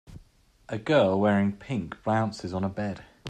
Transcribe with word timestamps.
a 0.67 0.79
girl 0.79 1.19
wearing 1.19 1.55
pink 1.55 1.95
bounces 2.03 2.53
on 2.55 2.63
a 2.63 2.69
bed 2.69 3.05